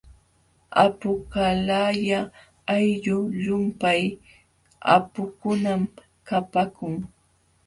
[0.83, 2.19] Apuqalaya
[2.75, 4.01] ayllu llumpay
[4.95, 5.81] apukunam
[6.27, 6.95] kapaakun.